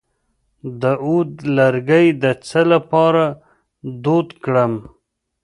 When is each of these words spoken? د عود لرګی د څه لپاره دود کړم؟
د 0.81 0.83
عود 1.03 1.31
لرګی 1.57 2.05
د 2.21 2.25
څه 2.47 2.61
لپاره 2.73 3.23
دود 4.03 4.29
کړم؟ 4.43 4.73